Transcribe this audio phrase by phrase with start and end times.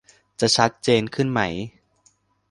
[0.39, 1.41] จะชัดเจนขึ้นไหม?